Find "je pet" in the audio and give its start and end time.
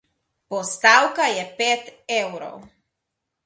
1.33-1.95